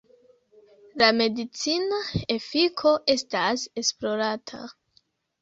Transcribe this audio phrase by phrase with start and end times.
[1.01, 1.99] La medicina
[2.37, 4.65] efiko estas esplorata.